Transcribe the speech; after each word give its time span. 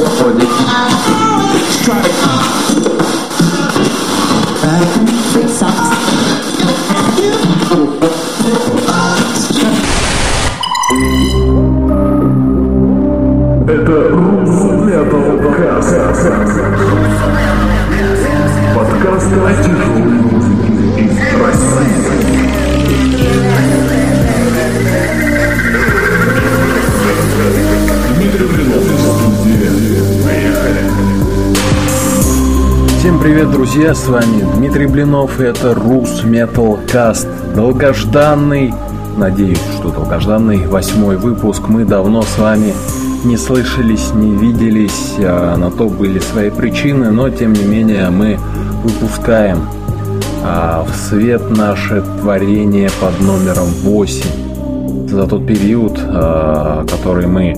Это 0.00 0.40
друзья, 33.60 33.94
с 33.94 34.08
вами 34.08 34.42
Дмитрий 34.56 34.86
Блинов, 34.86 35.38
и 35.38 35.44
это 35.44 35.74
Рус 35.74 36.24
Metal 36.24 36.78
Cast, 36.86 37.28
долгожданный, 37.54 38.72
надеюсь, 39.18 39.60
что 39.78 39.90
долгожданный 39.90 40.66
восьмой 40.66 41.18
выпуск. 41.18 41.68
Мы 41.68 41.84
давно 41.84 42.22
с 42.22 42.38
вами 42.38 42.72
не 43.22 43.36
слышались, 43.36 44.14
не 44.14 44.34
виделись, 44.34 45.16
а 45.18 45.58
на 45.58 45.70
то 45.70 45.90
были 45.90 46.20
свои 46.20 46.48
причины, 46.48 47.10
но 47.10 47.28
тем 47.28 47.52
не 47.52 47.64
менее 47.64 48.08
мы 48.08 48.38
выпускаем 48.82 49.68
а, 50.42 50.82
в 50.90 50.96
свет 50.96 51.50
наше 51.50 52.02
творение 52.22 52.88
под 52.98 53.20
номером 53.20 53.66
8 53.82 55.06
за 55.06 55.26
тот 55.26 55.46
период, 55.46 56.00
а, 56.02 56.86
который 56.90 57.26
мы 57.26 57.54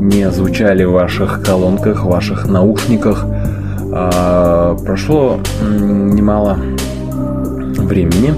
не 0.00 0.30
звучали 0.30 0.84
в 0.84 0.92
ваших 0.92 1.42
колонках, 1.42 2.04
в 2.04 2.08
ваших 2.08 2.46
наушниках. 2.46 3.26
А, 3.92 4.76
Прошло 4.84 5.40
немало 5.62 6.58
времени, 7.76 8.34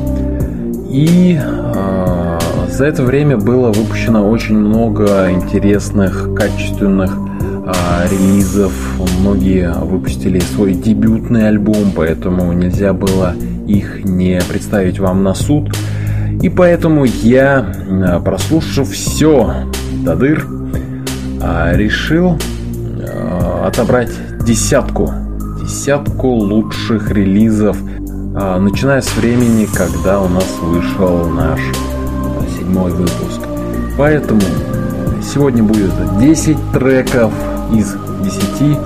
и 0.90 1.38
а, 1.38 2.38
за 2.68 2.86
это 2.86 3.02
время 3.02 3.36
было 3.36 3.70
выпущено 3.70 4.28
очень 4.28 4.56
много 4.56 5.30
интересных, 5.30 6.34
качественных 6.34 7.16
а, 7.66 8.06
релизов. 8.10 8.72
Многие 9.20 9.72
выпустили 9.72 10.38
свой 10.38 10.74
дебютный 10.74 11.48
альбом, 11.48 11.92
поэтому 11.94 12.52
нельзя 12.52 12.92
было 12.92 13.34
их 13.66 14.04
не 14.04 14.40
представить 14.48 14.98
вам 14.98 15.22
на 15.22 15.34
суд. 15.34 15.70
И 16.42 16.48
поэтому 16.48 17.04
я, 17.04 17.72
прослушав 18.24 18.90
все 18.90 19.54
до 20.04 20.16
дыр, 20.16 20.46
а, 21.40 21.72
решил 21.74 22.38
отобрать 23.64 24.10
десятку, 24.44 25.12
десятку 25.62 26.28
лучших 26.28 27.10
релизов, 27.10 27.76
а, 28.34 28.58
начиная 28.58 29.00
с 29.00 29.14
времени, 29.16 29.66
когда 29.72 30.20
у 30.20 30.28
нас 30.28 30.46
вышел 30.60 31.28
наш 31.28 31.60
седьмой 32.58 32.90
выпуск. 32.92 33.40
Поэтому 33.96 34.40
сегодня 35.22 35.62
будет 35.62 35.92
10 36.18 36.56
треков 36.72 37.32
из 37.72 37.94
10 38.22 38.78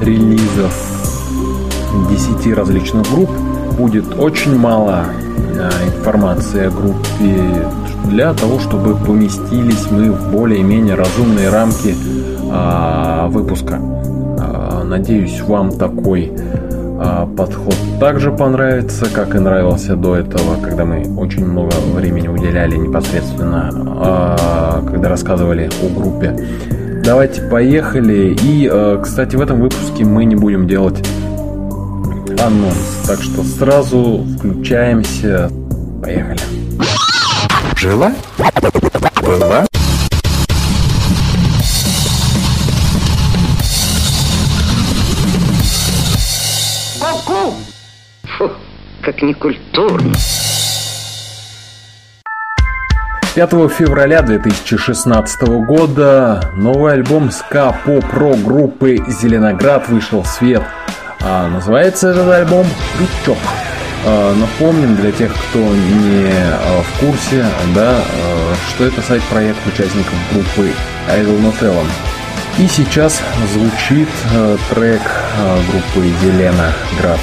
релизов 0.00 0.74
10 2.10 2.54
различных 2.54 3.10
групп. 3.10 3.30
Будет 3.78 4.18
очень 4.18 4.56
мало 4.56 5.06
а, 5.58 5.70
информации 5.86 6.66
о 6.66 6.70
группе 6.70 7.68
для 8.06 8.32
того, 8.34 8.58
чтобы 8.58 8.96
поместились 8.96 9.90
мы 9.90 10.12
в 10.12 10.30
более-менее 10.30 10.94
разумные 10.94 11.48
рамки 11.50 11.94
а, 12.50 13.28
выпуска. 13.28 13.80
А, 14.86 14.88
надеюсь, 14.88 15.40
вам 15.40 15.76
такой 15.76 16.32
а, 17.00 17.26
подход 17.26 17.74
также 17.98 18.30
понравится, 18.30 19.06
как 19.12 19.34
и 19.34 19.38
нравился 19.38 19.96
до 19.96 20.14
этого, 20.14 20.60
когда 20.62 20.84
мы 20.84 21.04
очень 21.16 21.44
много 21.44 21.74
времени 21.92 22.28
уделяли 22.28 22.76
непосредственно, 22.76 23.70
а, 23.74 24.84
когда 24.88 25.08
рассказывали 25.08 25.68
о 25.82 25.88
группе. 25.88 26.36
Давайте 27.04 27.42
поехали. 27.42 28.36
И, 28.42 28.68
э, 28.72 28.98
кстати, 29.00 29.36
в 29.36 29.40
этом 29.40 29.60
выпуске 29.60 30.04
мы 30.04 30.24
не 30.24 30.34
будем 30.34 30.66
делать 30.66 31.06
анонс. 32.44 33.04
Так 33.06 33.22
что 33.22 33.44
сразу 33.44 34.24
включаемся. 34.38 35.50
Поехали. 36.02 36.40
Жила? 37.76 38.12
Была? 39.22 39.65
Как 49.06 49.22
некультурно. 49.22 50.14
5 53.36 53.50
февраля 53.70 54.22
2016 54.22 55.42
года 55.64 56.50
новый 56.56 56.94
альбом 56.94 57.30
ска-поп-про 57.30 58.34
группы 58.34 58.96
Зеленоград 59.06 59.88
вышел 59.88 60.22
в 60.22 60.26
свет. 60.26 60.62
А 61.20 61.48
называется 61.48 62.08
этот 62.08 62.28
альбом 62.32 62.66
«Крючок». 62.96 63.38
А, 64.04 64.34
Напомним 64.34 64.96
для 64.96 65.12
тех, 65.12 65.32
кто 65.32 65.60
не 65.60 66.28
а, 66.28 66.82
в 66.82 66.98
курсе, 66.98 67.44
да, 67.76 67.98
а, 67.98 68.54
что 68.70 68.86
это 68.86 69.00
сайт-проект 69.02 69.64
участников 69.66 70.14
группы 70.32 70.72
Idle 71.08 71.40
Not 71.42 71.60
Ellen. 71.60 71.86
И 72.58 72.66
сейчас 72.66 73.20
звучит 73.52 74.08
трек 74.70 75.02
группы 75.70 76.08
Зеленоград. 76.22 77.20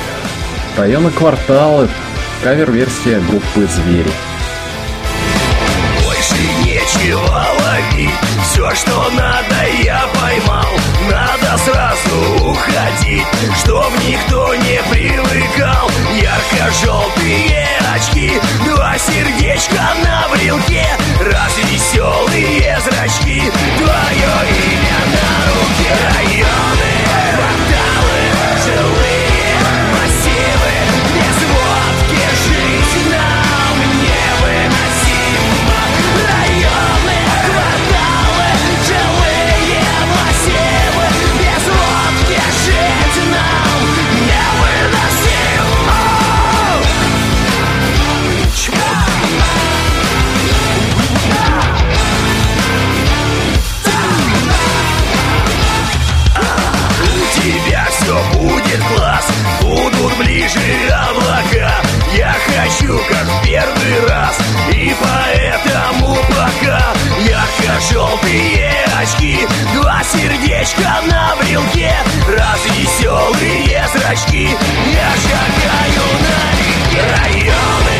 Районы 0.77 1.11
кварталы, 1.11 1.87
кавер-версия 2.43 3.19
группы 3.19 3.67
Звери. 3.67 4.11
Больше 6.03 6.41
нечего 6.65 7.45
ловить. 7.61 8.09
Все, 8.43 8.73
что 8.73 9.09
надо, 9.11 9.55
я 9.83 10.01
поймал. 10.19 10.65
Надо 11.11 11.57
сразу 11.57 12.49
уходить 12.49 13.25
Чтоб 13.59 13.91
никто 14.07 14.55
не 14.55 14.81
привыкал. 14.89 15.89
Ярко-желтые 16.15 17.67
очки 17.93 18.31
Два 18.65 18.97
сердечка 18.97 19.81
на 20.03 20.27
брелке 20.29 20.82
Ярко-желтые 68.23 68.85
очки 69.01 69.39
Два 69.73 70.01
сердечка 70.03 71.01
на 71.09 71.35
брелке 71.35 71.93
Развеселые 72.27 73.85
зрачки. 73.93 74.47
Я 74.47 75.11
шагаю 75.23 76.05
на 76.21 76.37
реке 76.59 77.01
Районы, 77.17 77.99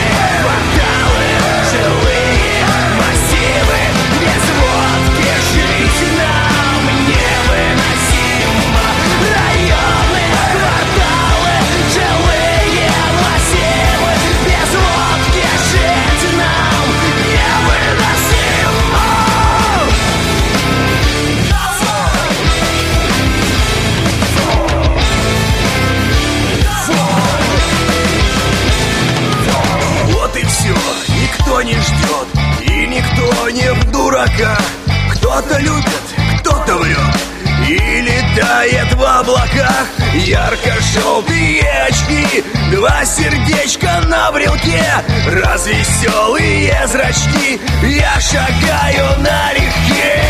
очки 41.83 42.43
Два 42.71 43.05
сердечка 43.05 44.01
на 44.07 44.31
брелке, 44.31 44.83
развеселые 45.27 46.87
зрачки 46.87 47.59
Я 47.83 48.19
шагаю 48.19 49.19
налегке. 49.19 50.23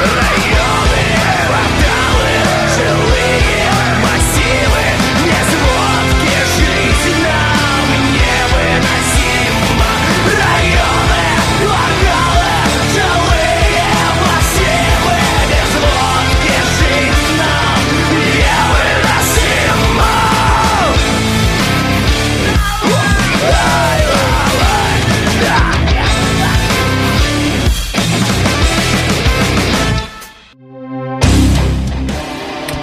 Районы, 0.00 0.95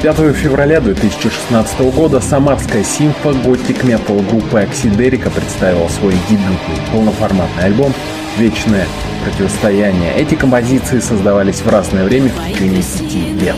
5 0.04 0.36
февраля 0.36 0.82
2016 0.82 1.80
года 1.96 2.20
самарская 2.20 2.84
симфа 2.84 3.32
готик 3.32 3.86
метал 3.86 4.18
группы 4.18 4.60
Оксидерика 4.60 5.30
представила 5.30 5.88
свой 5.88 6.14
дебютный 6.30 6.92
полноформатный 6.92 7.64
альбом 7.64 7.94
«Вечное 8.38 8.86
противостояние». 9.24 10.14
Эти 10.18 10.36
композиции 10.36 11.00
создавались 11.00 11.62
в 11.62 11.70
разное 11.70 12.04
время 12.04 12.32
в 12.32 12.50
течение 12.50 12.82
10 12.82 13.42
лет. 13.42 13.56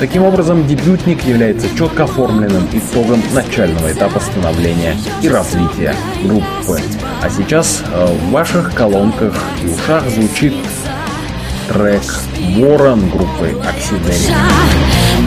Таким 0.00 0.24
образом, 0.24 0.66
дебютник 0.66 1.22
является 1.22 1.68
четко 1.78 2.02
оформленным 2.02 2.66
итогом 2.72 3.22
начального 3.32 3.92
этапа 3.92 4.18
становления 4.18 4.96
и 5.22 5.28
развития 5.28 5.94
группы. 6.24 6.80
А 7.22 7.30
сейчас 7.30 7.84
э, 7.92 8.06
в 8.06 8.30
ваших 8.32 8.74
колонках 8.74 9.40
и 9.62 9.68
ушах 9.68 10.08
звучит 10.08 10.54
трек 11.70 12.02
«Ворон» 12.56 13.08
группы 13.10 13.56
Оксидерика. 13.64 14.34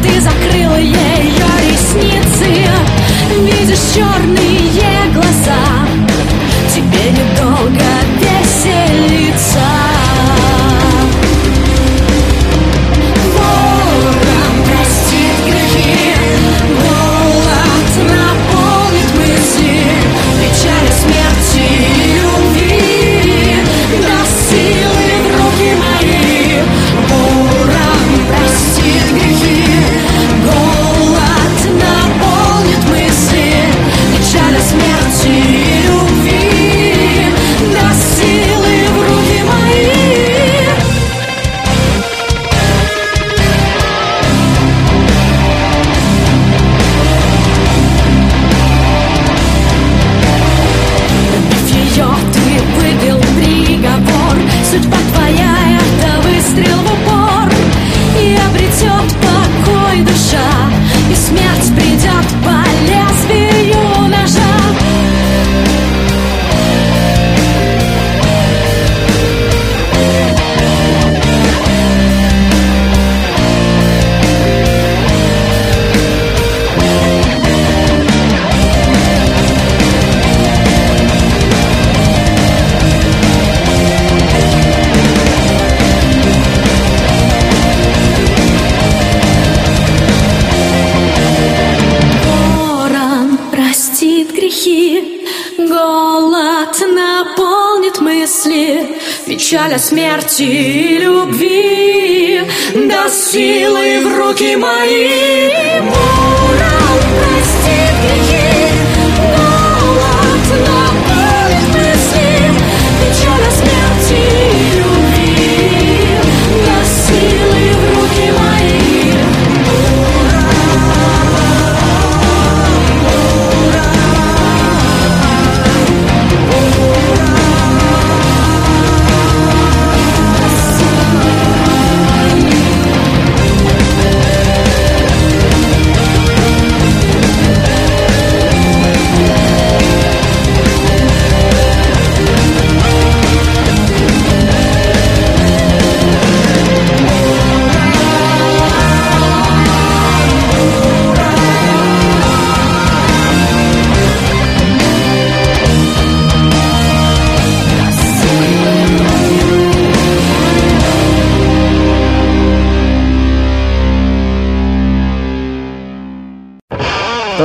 Ты 0.01 0.19
закрыла 0.19 0.77
ее 0.77 1.47
ресницы 1.61 2.67
Видишь 3.39 3.79
черные 3.95 5.13
глаза 5.13 5.87
Тебе 6.73 7.11
недолго 7.11 7.85
веселиться 8.19 9.82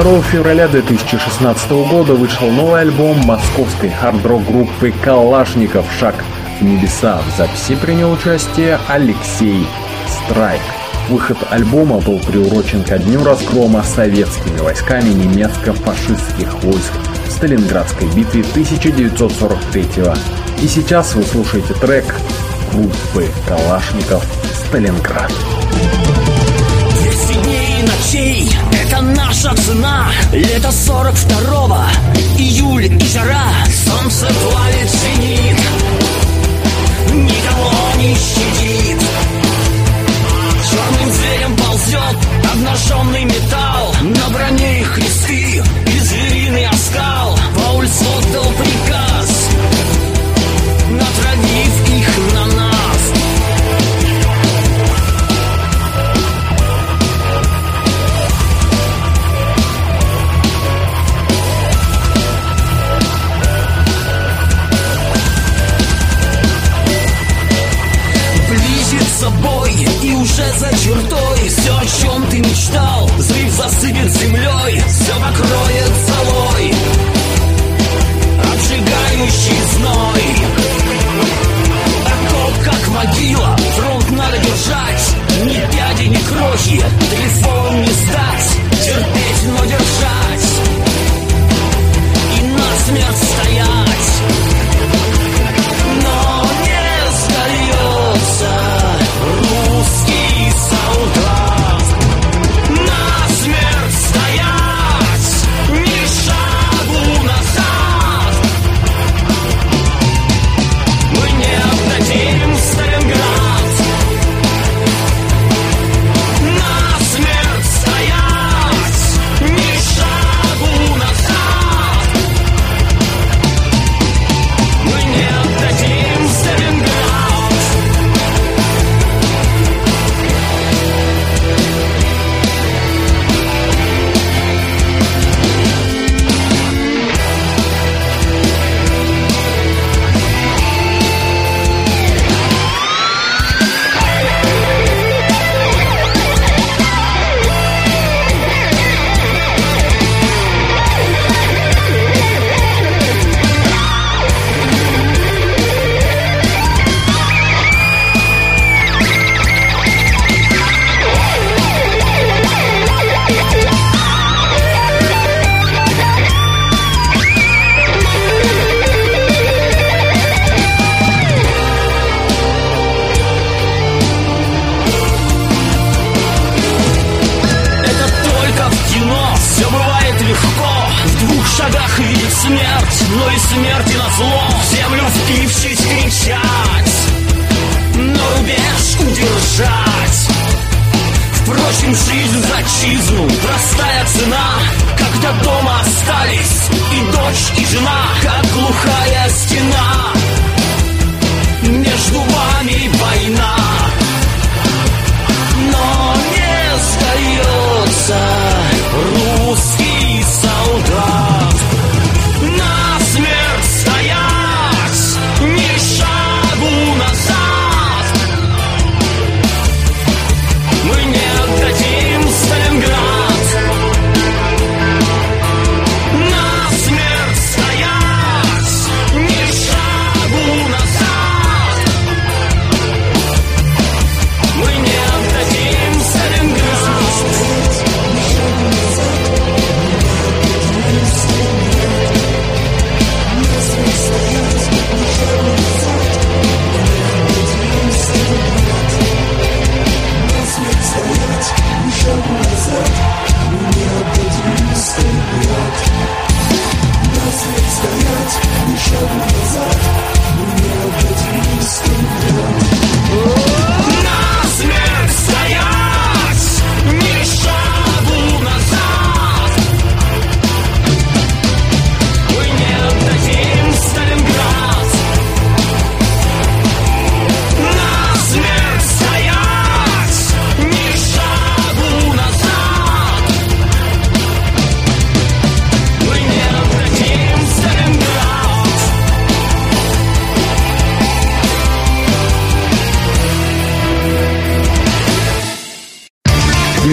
2 0.02 0.22
февраля 0.22 0.68
2016 0.68 1.70
года 1.90 2.14
вышел 2.14 2.48
новый 2.50 2.82
альбом 2.82 3.18
московской 3.26 3.90
хард-рок 3.90 4.46
группы 4.46 4.92
«Калашников. 5.02 5.86
Шаг 5.98 6.14
в 6.60 6.62
небеса». 6.62 7.20
В 7.26 7.36
записи 7.36 7.74
принял 7.74 8.12
участие 8.12 8.78
Алексей 8.86 9.66
Страйк. 10.06 10.60
Выход 11.08 11.36
альбома 11.50 11.98
был 11.98 12.20
приурочен 12.20 12.84
ко 12.84 12.98
дню 12.98 13.24
разгрома 13.24 13.82
советскими 13.82 14.58
войсками 14.58 15.08
немецко-фашистских 15.08 16.54
войск 16.62 16.92
в 17.26 17.32
Сталинградской 17.32 18.06
битве 18.14 18.44
1943 18.44 19.82
-го. 19.82 20.16
И 20.62 20.68
сейчас 20.68 21.16
вы 21.16 21.24
слушаете 21.24 21.74
трек 21.74 22.04
группы 22.72 23.26
«Калашников. 23.48 24.24
Сталинград». 24.68 25.32
Наша 29.42 29.54
цена 29.62 30.06
Лето 30.32 30.68
42-го, 30.68 31.78
июль 32.38 32.86
и 32.86 33.06
жара 33.06 33.46
Солнце 33.86 34.26
плавит 34.26 34.90
зенит 34.90 35.56
Никого 37.12 37.72
не 37.98 38.14
щадит 38.14 38.57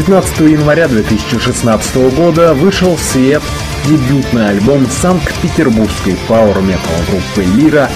19 0.07 0.39
января 0.41 0.87
2016 0.87 1.95
года 2.15 2.53
вышел 2.53 2.95
в 2.95 3.01
свет 3.01 3.41
дебютный 3.87 4.49
альбом 4.49 4.85
санкт-петербургской 4.85 6.15
пауэр-метал 6.27 6.93
группы 7.09 7.43
«Лира» 7.57 7.89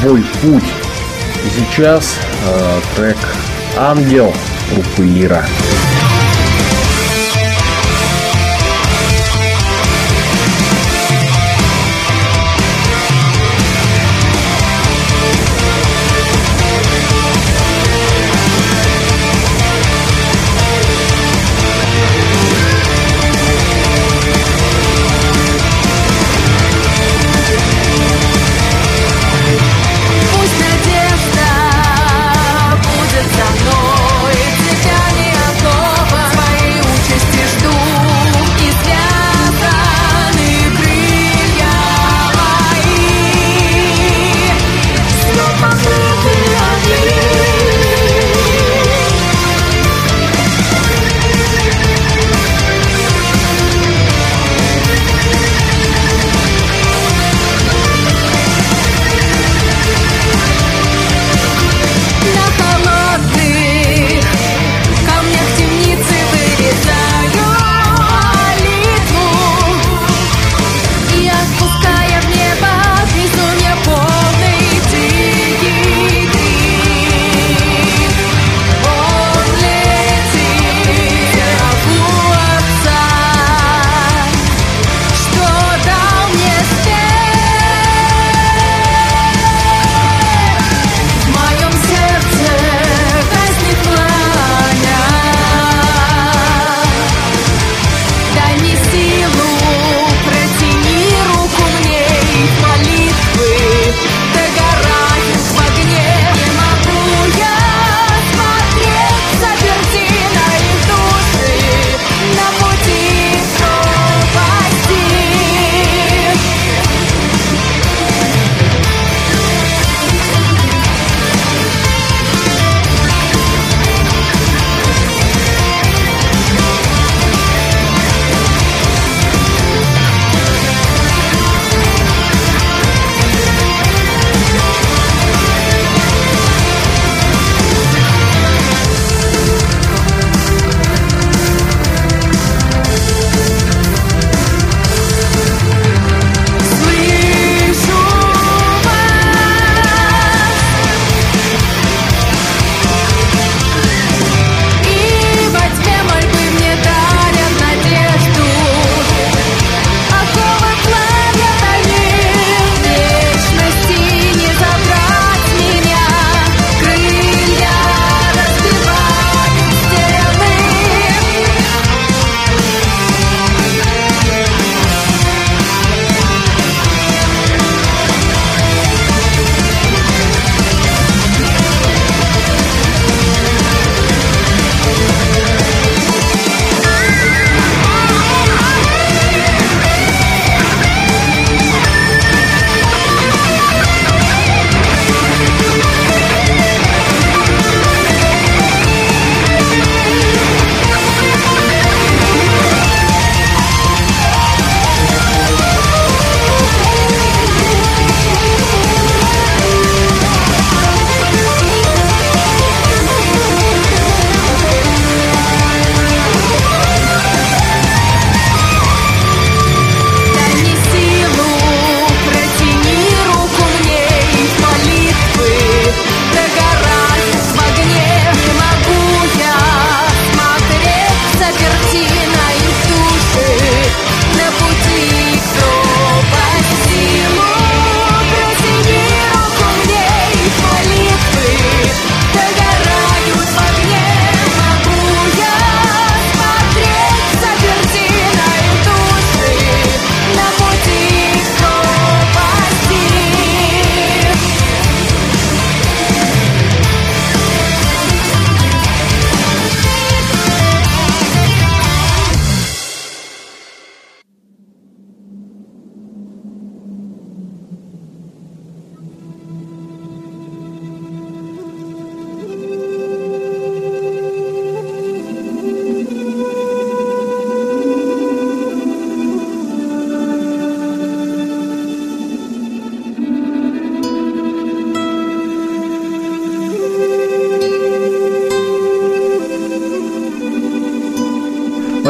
«Твой 0.00 0.24
путь». 0.42 0.64
Сейчас 1.56 2.18
э, 2.48 2.80
трек 2.96 3.18
«Ангел» 3.78 4.34
группы 4.72 5.04
«Лира». 5.04 5.46
«Лира» 5.46 5.93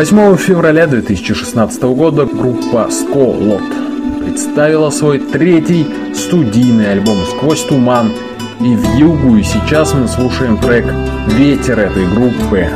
8 0.05 0.37
февраля 0.37 0.87
2016 0.87 1.83
года 1.83 2.27
группа 2.27 2.91
Сколот 2.91 3.63
представила 4.23 4.91
свой 4.91 5.19
третий 5.19 5.87
студийный 6.15 6.93
альбом 6.93 7.17
«Сквозь 7.35 7.63
туман» 7.63 8.13
и 8.61 8.77
в 8.77 8.97
югу, 8.99 9.37
и 9.37 9.43
сейчас 9.43 9.95
мы 9.95 10.07
слушаем 10.07 10.59
трек 10.59 10.85
«Ветер» 11.29 11.79
этой 11.79 12.07
группы. 12.07 12.69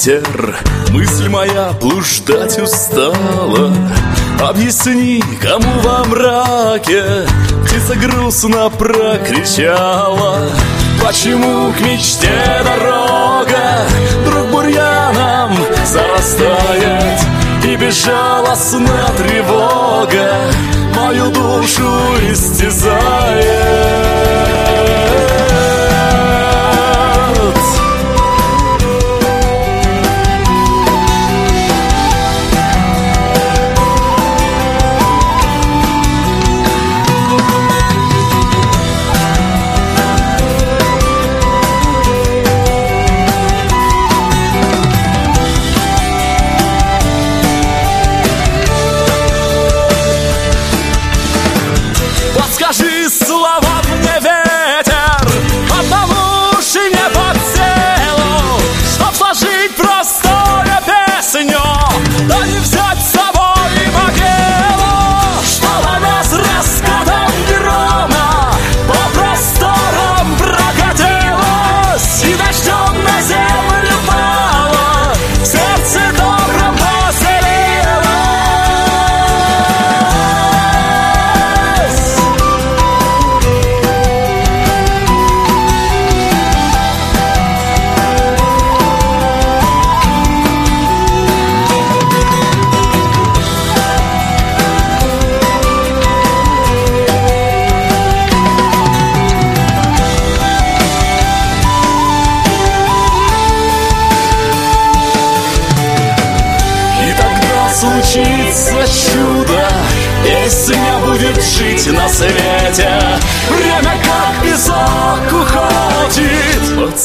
Ветер 0.00 0.56
Мысль 0.90 1.28
моя 1.28 1.72
блуждать 1.80 2.58
устала. 2.58 3.72
Объясни, 4.40 5.22
кому 5.42 5.80
во 5.80 6.04
мраке 6.04 7.04
Птица 7.66 7.94
грустно 7.96 8.70
прокричала 8.70 10.48
Почему 11.04 11.72
к 11.72 11.80
мечте 11.82 12.32
дорога? 12.64 13.86
Вдруг 14.22 14.46
бурьяном 14.48 15.56
зарастает 15.84 17.20
И 17.64 17.76
безжалостная 17.76 19.08
тревога. 19.18 20.32
Мою 20.96 21.30
душу 21.30 21.90
истязает 22.32 24.19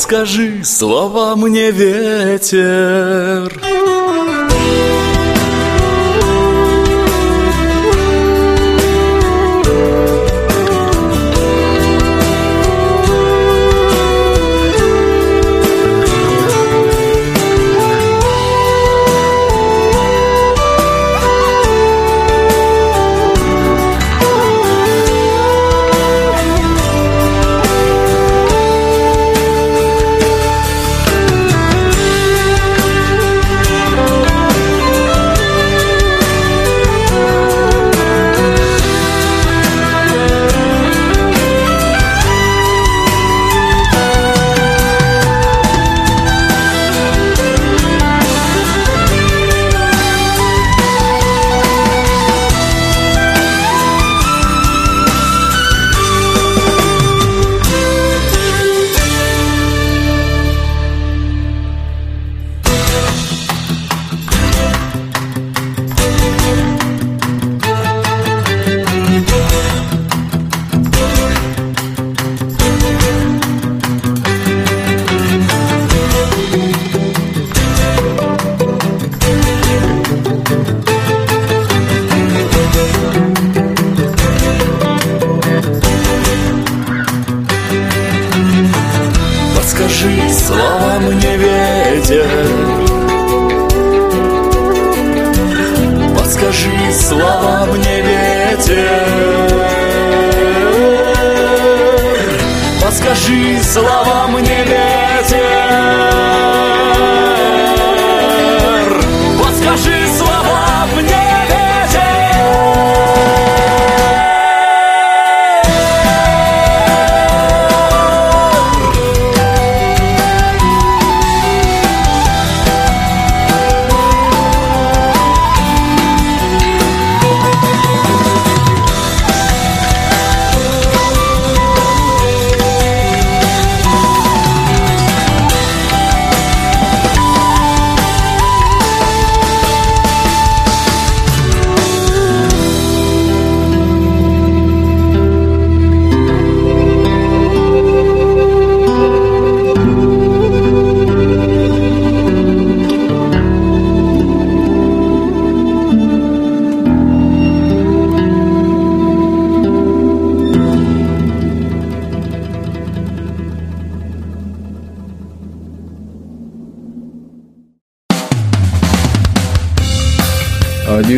Подскажи 0.06 0.64
слова 0.64 1.36
мне, 1.36 1.72
ветер 1.72 3.52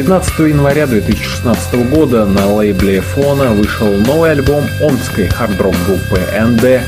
19 0.07 0.39
января 0.47 0.87
2016 0.87 1.89
года 1.89 2.25
на 2.25 2.47
лейбле 2.47 3.01
Фона 3.01 3.51
вышел 3.51 3.91
новый 3.91 4.31
альбом 4.31 4.63
омской 4.79 5.27
хард-рок 5.27 5.75
группы 5.85 6.21
ND 6.33 6.79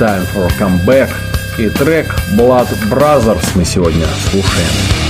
Time 0.00 0.26
for 0.34 0.50
Comeback 0.58 1.10
и 1.56 1.68
трек 1.68 2.12
Blood 2.36 2.66
Brothers 2.90 3.46
мы 3.54 3.64
сегодня 3.64 4.04
слушаем. 4.28 5.03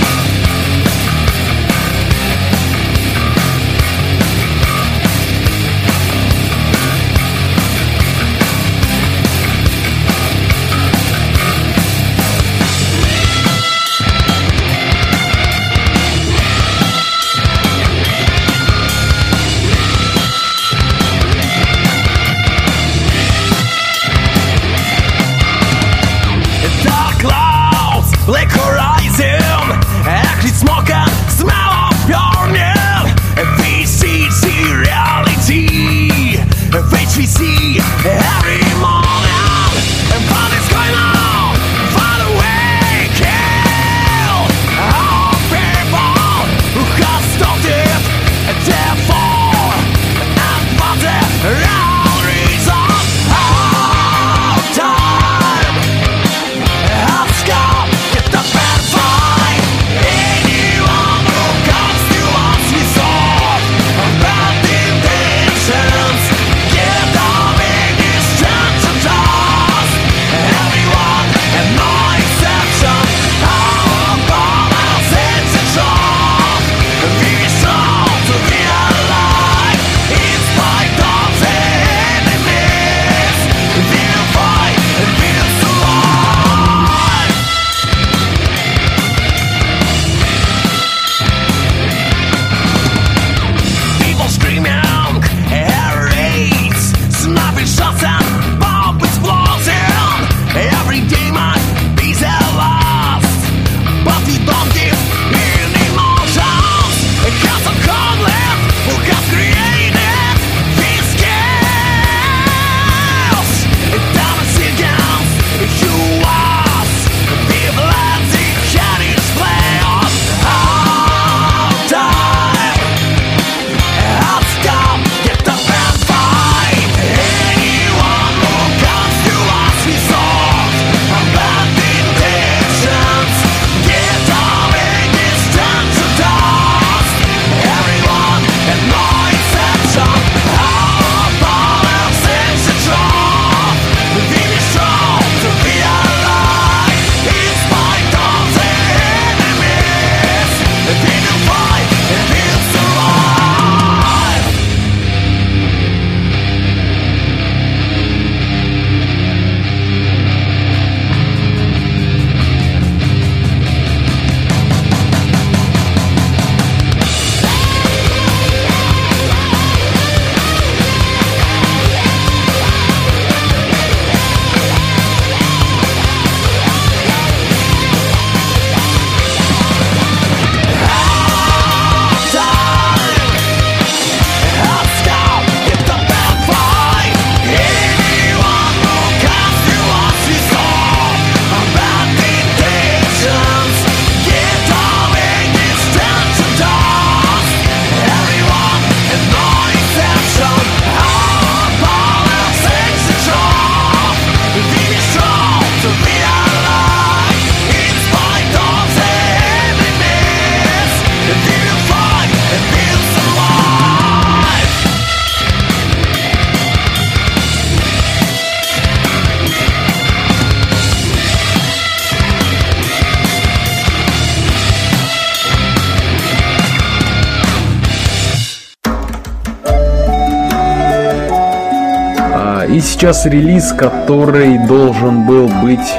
И 232.75 232.81
сейчас 232.81 233.25
релиз, 233.25 233.71
который 233.71 234.57
должен 234.67 235.25
был 235.25 235.47
быть 235.63 235.93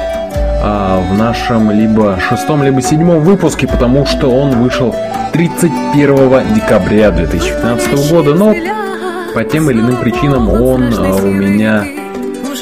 а, 0.62 1.00
в 1.00 1.16
нашем 1.16 1.70
либо 1.70 2.18
шестом, 2.20 2.62
либо 2.62 2.82
седьмом 2.82 3.20
выпуске, 3.20 3.66
потому 3.66 4.04
что 4.04 4.30
он 4.30 4.62
вышел 4.62 4.94
31 5.32 6.54
декабря 6.54 7.12
2015 7.12 8.10
года, 8.10 8.34
но 8.34 8.54
по 9.32 9.42
тем 9.42 9.70
или 9.70 9.80
иным 9.80 9.96
причинам 9.96 10.50
он 10.50 10.92
а, 10.98 11.14
у 11.14 11.30
меня 11.30 11.82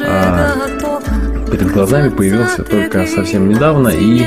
а, 0.06 0.52
перед 1.50 1.72
глазами 1.72 2.08
появился 2.08 2.62
только 2.62 3.08
совсем 3.08 3.48
недавно, 3.48 3.88
и 3.88 4.24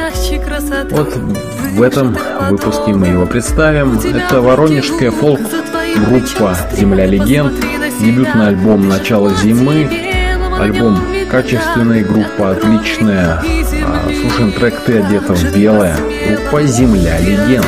вот 0.90 1.16
в 1.16 1.82
этом 1.82 2.18
выпуске 2.50 2.92
мы 2.92 3.08
его 3.08 3.26
представим. 3.26 3.98
Это 4.00 4.42
воронежская 4.42 5.12
фолк-группа. 5.12 6.58
«Земля 6.74 7.06
легенд», 7.06 7.54
дебютный 8.00 8.48
альбом 8.48 8.88
«Начало 8.88 9.34
зимы», 9.36 9.90
альбом 10.60 11.00
качественная 11.30 12.04
группа, 12.04 12.52
отличная. 12.52 13.44
А, 13.86 14.10
слушаем 14.22 14.52
трек 14.52 14.80
«Ты 14.86 15.00
одета 15.00 15.34
в 15.34 15.56
белое», 15.56 15.96
группа 16.30 16.64
«Земля 16.64 17.20
легенд». 17.20 17.66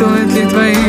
Стоит 0.00 0.32
ли 0.32 0.46
твоих 0.48 0.79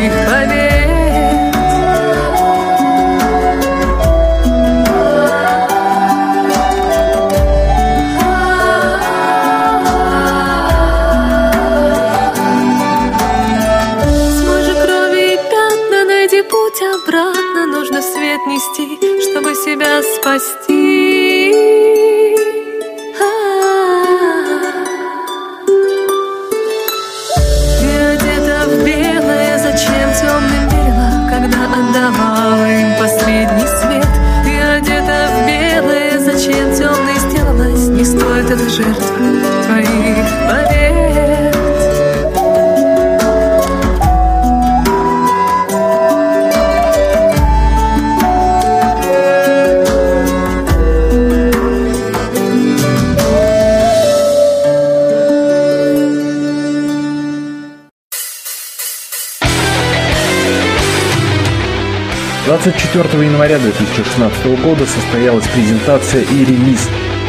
2016 63.62 64.46
года 64.64 64.86
состоялась 64.86 65.46
презентация 65.48 66.22
и 66.22 66.46
релиз 66.46 66.88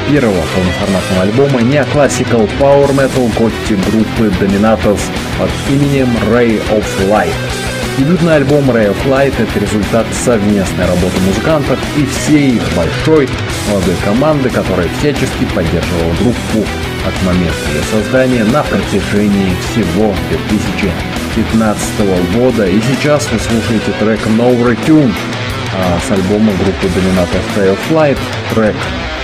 первого 0.09 0.43
полноформатного 0.55 1.23
альбома 1.23 1.63
неоклассикал 1.63 2.49
Power 2.59 2.91
Metal 2.95 3.31
Gotti 3.37 3.77
группы 3.91 4.33
Dominators 4.41 5.01
под 5.39 5.51
именем 5.71 6.09
Ray 6.31 6.61
of 6.71 6.85
Light. 7.09 7.33
Дебютный 7.99 8.37
альбом 8.37 8.71
Ray 8.71 8.89
of 8.89 8.97
Light— 9.07 9.35
это 9.39 9.59
результат 9.59 10.07
совместной 10.25 10.87
работы 10.87 11.21
музыкантов 11.27 11.79
и 11.99 12.07
всей 12.07 12.57
их 12.57 12.63
большой 12.75 13.29
молодой 13.69 13.97
команды, 14.05 14.49
которая 14.49 14.89
всячески 14.99 15.45
поддерживала 15.55 16.15
группу 16.21 16.67
от 17.07 17.27
момента 17.27 17.55
ее 17.75 17.83
создания 17.93 18.45
на 18.45 18.63
протяжении 18.63 19.55
всего 19.61 20.15
2015 20.31 22.35
года. 22.35 22.67
И 22.67 22.81
сейчас 22.81 23.29
вы 23.31 23.39
слушаете 23.39 23.93
трек 24.01 24.21
No 24.39 24.57
Retune 24.65 25.13
а, 25.75 25.99
с 26.01 26.11
альбома 26.11 26.53
группы 26.55 26.87
Dominator 26.87 27.41
Ray 27.57 27.77
of 27.77 28.19
трек 28.55 28.77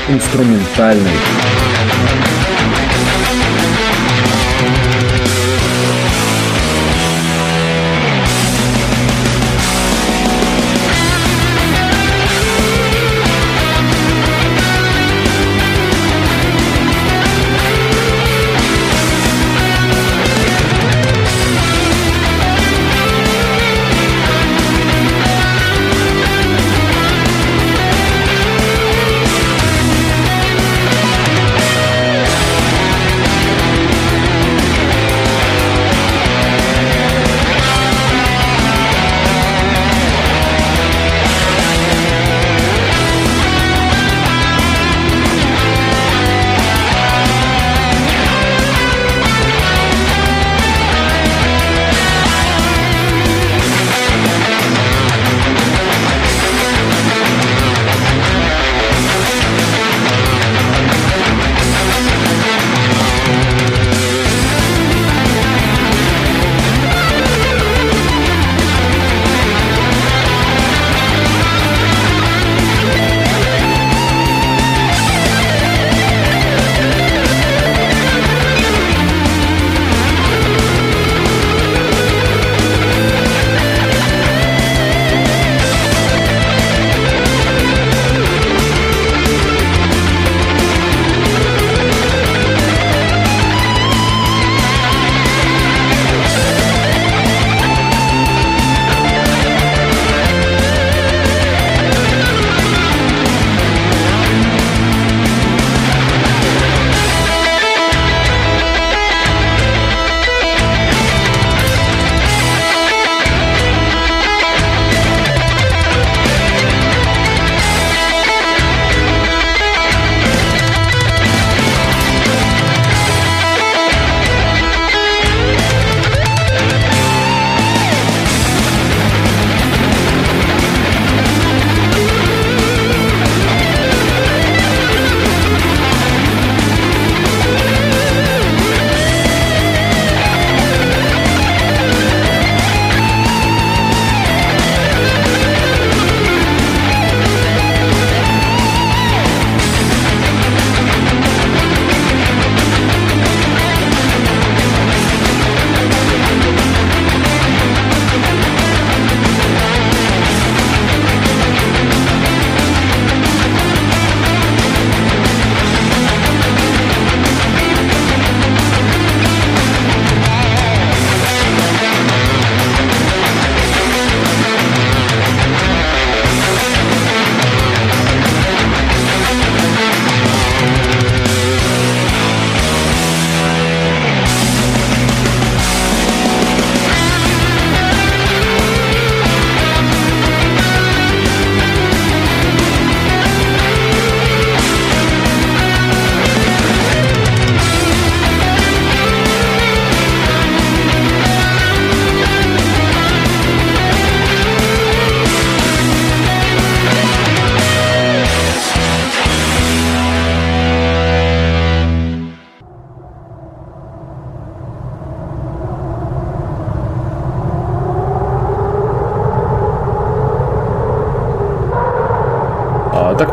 инструментальный. 0.09 1.13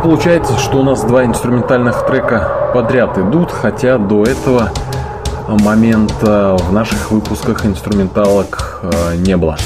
Получается, 0.05 0.59
что 0.59 0.81
у 0.81 0.83
нас 0.83 1.03
два 1.03 1.25
инструментальных 1.25 2.05
трека 2.05 2.69
подряд 2.75 3.17
идут, 3.17 3.51
хотя 3.51 3.97
до 3.97 4.23
этого 4.23 4.71
момента 5.47 6.55
в 6.59 6.71
наших 6.71 7.09
выпусках 7.09 7.65
инструменталок 7.65 8.81
э, 8.83 9.15
не 9.15 9.35
было. 9.35 9.57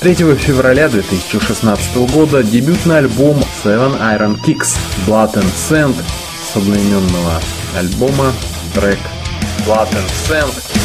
3 0.00 0.14
февраля 0.14 0.90
2016 0.90 2.12
года 2.12 2.42
дебютный 2.42 2.98
альбом 2.98 3.38
Seven 3.64 3.98
Iron 4.14 4.38
Kicks 4.44 4.76
Blood 5.06 5.32
and 5.36 5.54
Sand 5.70 5.96
с 6.52 6.54
одноименного 6.54 7.40
альбома 7.78 8.32
трек 8.74 8.98
Blood 9.66 9.88
and 9.92 10.10
Sand 10.28 10.77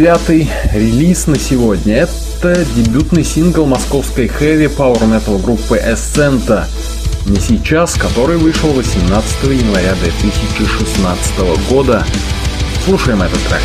девятый 0.00 0.48
релиз 0.72 1.26
на 1.26 1.38
сегодня. 1.38 1.96
Это 1.96 2.64
дебютный 2.74 3.22
сингл 3.22 3.66
московской 3.66 4.28
хэви 4.28 4.64
Power 4.64 5.02
Metal 5.02 5.38
группы 5.42 5.76
Escenta 5.76 6.64
«Не 7.26 7.38
сейчас», 7.38 7.96
который 7.96 8.38
вышел 8.38 8.70
18 8.72 9.42
января 9.42 9.94
2016 10.00 11.68
года. 11.68 12.06
Слушаем 12.86 13.20
этот 13.20 13.40
трек. 13.46 13.60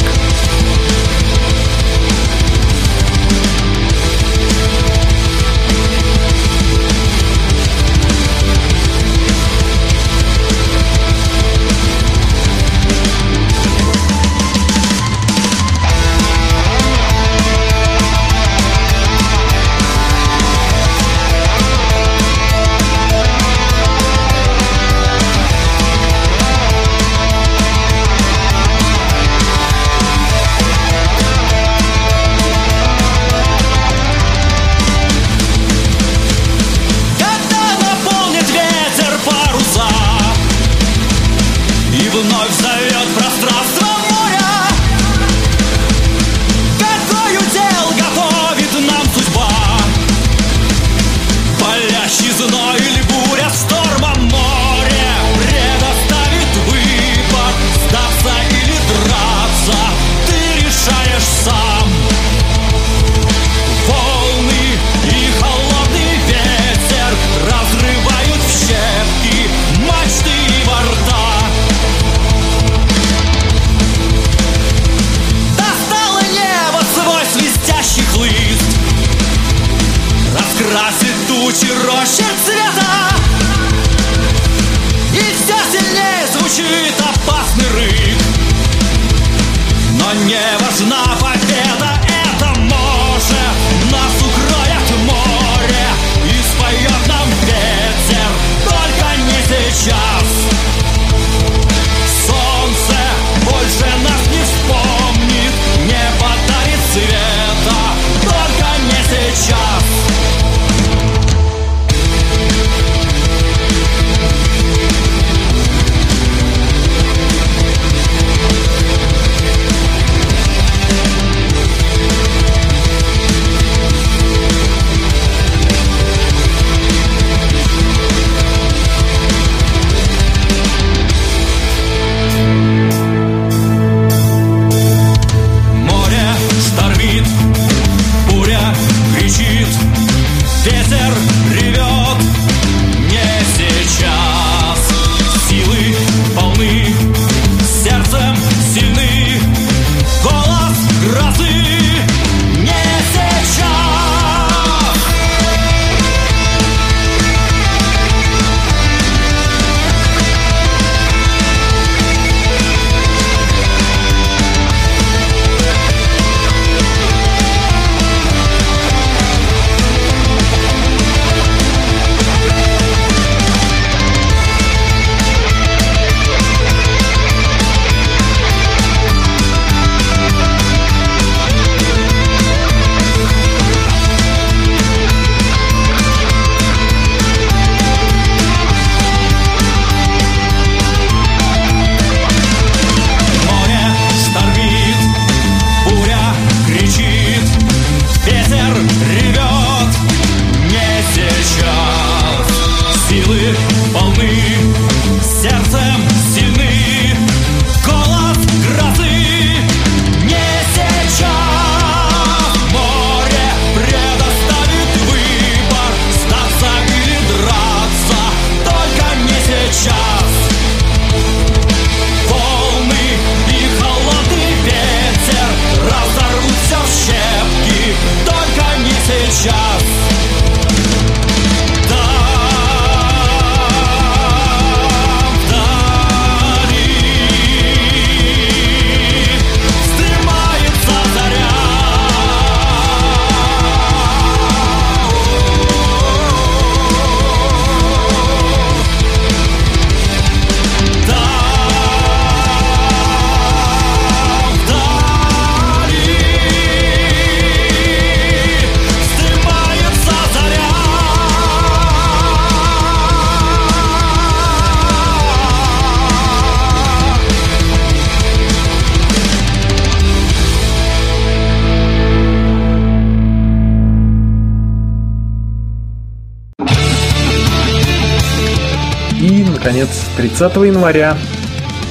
30 280.37 280.57
января 280.65 281.17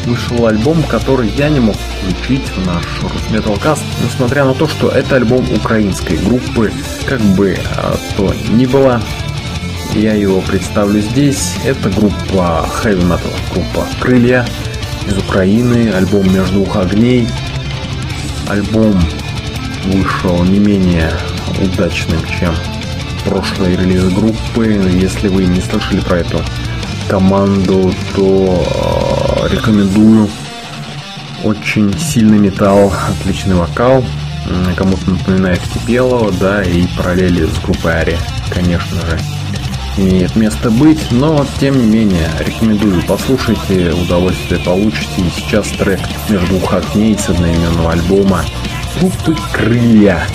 вышел 0.04 0.46
альбом, 0.46 0.82
который 0.82 1.30
я 1.30 1.48
не 1.48 1.60
мог 1.60 1.76
включить 1.76 2.46
в 2.50 2.66
наш 2.66 2.84
Русметалкаст, 3.00 3.82
несмотря 4.04 4.44
на 4.44 4.52
то, 4.52 4.68
что 4.68 4.90
это 4.90 5.16
альбом 5.16 5.50
украинской 5.50 6.18
группы, 6.18 6.70
как 7.06 7.20
бы 7.22 7.56
а, 7.74 7.96
то 8.18 8.34
ни 8.50 8.66
было, 8.66 9.00
я 9.94 10.12
его 10.12 10.42
представлю 10.42 11.00
здесь. 11.00 11.54
Это 11.64 11.88
группа 11.88 12.68
Heavy 12.82 13.00
Metal, 13.08 13.32
группа 13.54 13.86
Крылья 13.98 14.46
из 15.06 15.16
Украины, 15.16 15.90
альбом 15.94 16.30
Между 16.30 16.56
двух 16.56 16.76
огней. 16.76 17.26
Альбом 18.46 19.00
вышел 19.86 20.44
не 20.44 20.58
менее 20.58 21.10
удачным, 21.62 22.20
чем 22.38 22.54
прошлые 23.24 23.78
релизы 23.78 24.10
группы. 24.10 24.66
Если 25.00 25.28
вы 25.28 25.46
не 25.46 25.62
слышали 25.62 26.00
про 26.00 26.18
эту 26.18 26.42
команду, 27.08 27.92
то 28.14 28.64
э, 29.44 29.54
рекомендую. 29.54 30.28
Очень 31.42 31.96
сильный 31.98 32.38
металл, 32.38 32.92
отличный 33.20 33.54
вокал. 33.54 34.04
Кому-то 34.76 35.10
напоминает 35.10 35.60
Кипелова, 35.60 36.32
да, 36.32 36.62
и 36.62 36.86
параллели 36.96 37.46
с 37.46 37.58
группой 37.60 38.00
Ари, 38.00 38.18
конечно 38.50 38.96
же, 39.06 39.18
имеет 39.96 40.36
место 40.36 40.70
быть, 40.70 41.10
но 41.10 41.46
тем 41.60 41.78
не 41.78 41.86
менее 41.86 42.28
рекомендую 42.40 43.02
послушайте, 43.06 43.92
удовольствие 43.92 44.60
получите. 44.60 45.22
И 45.22 45.30
сейчас 45.30 45.68
трек 45.68 46.00
между 46.28 46.46
двух 46.48 46.74
огней 46.74 47.16
с 47.18 47.28
одноименного 47.28 47.92
альбома 47.92 48.44
группы 48.98 49.36
Крылья. 49.52 50.26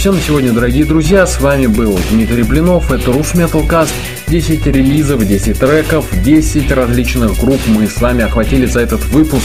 Все 0.00 0.12
на 0.12 0.20
сегодня, 0.22 0.50
дорогие 0.50 0.86
друзья. 0.86 1.26
С 1.26 1.42
вами 1.42 1.66
был 1.66 1.98
Дмитрий 2.10 2.42
Блинов. 2.42 2.90
Это 2.90 3.12
Рус 3.12 3.34
Cast. 3.34 3.90
10 4.28 4.66
релизов, 4.68 5.26
10 5.26 5.58
треков, 5.58 6.06
10 6.22 6.72
различных 6.72 7.38
групп 7.38 7.60
мы 7.66 7.86
с 7.86 8.00
вами 8.00 8.24
охватили 8.24 8.64
за 8.64 8.80
этот 8.80 9.04
выпуск. 9.08 9.44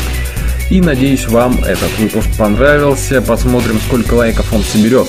И 0.69 0.79
надеюсь, 0.79 1.27
вам 1.27 1.61
этот 1.65 1.99
выпуск 1.99 2.29
понравился. 2.37 3.21
Посмотрим, 3.21 3.81
сколько 3.85 4.13
лайков 4.13 4.53
он 4.53 4.63
соберет. 4.63 5.07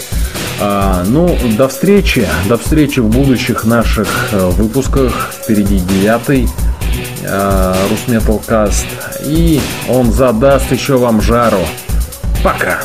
А, 0.61 1.05
ну, 1.07 1.39
до 1.57 1.69
встречи. 1.69 2.27
До 2.49 2.59
встречи 2.59 2.99
в 2.99 3.07
будущих 3.07 3.65
наших 3.65 4.09
э, 4.33 4.49
выпусках. 4.49 5.33
Впереди 5.33 5.79
девятый 5.79 6.49
э, 7.23 7.75
Русметалкаст. 7.89 8.87
И 9.25 9.61
он 9.89 10.11
задаст 10.11 10.73
еще 10.73 10.97
вам 10.97 11.23
жару. 11.23 11.61
Пока. 12.43 12.81